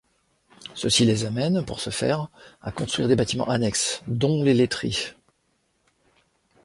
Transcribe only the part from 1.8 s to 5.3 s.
faire, à construire des bâtiments annexes, dont les laiteries.